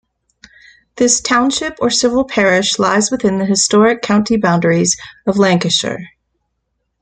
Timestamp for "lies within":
2.79-3.37